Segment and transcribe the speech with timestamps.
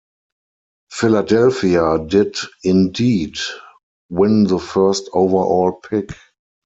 [0.89, 3.37] Philadelphia did indeed
[4.09, 6.09] win the first overall pick.